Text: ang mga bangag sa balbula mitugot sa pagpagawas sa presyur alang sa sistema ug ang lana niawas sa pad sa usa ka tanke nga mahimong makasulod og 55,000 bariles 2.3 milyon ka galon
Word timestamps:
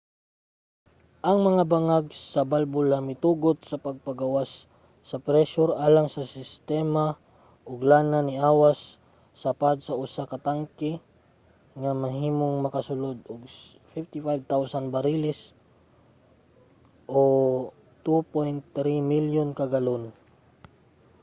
ang 1.29 1.37
mga 1.47 1.63
bangag 1.73 2.07
sa 2.31 2.41
balbula 2.51 2.97
mitugot 3.09 3.57
sa 3.69 3.81
pagpagawas 3.85 4.51
sa 5.09 5.17
presyur 5.27 5.69
alang 5.85 6.07
sa 6.15 6.23
sistema 6.35 7.05
ug 7.69 7.77
ang 7.81 7.87
lana 7.91 8.19
niawas 8.31 8.79
sa 9.41 9.51
pad 9.61 9.77
sa 9.83 9.97
usa 10.03 10.23
ka 10.31 10.37
tanke 10.47 10.91
nga 11.81 11.91
mahimong 12.03 12.55
makasulod 12.65 13.17
og 13.31 13.41
55,000 13.93 14.93
bariles 14.95 15.39
2.3 18.05 19.13
milyon 19.13 19.49
ka 19.59 19.65
galon 19.73 20.03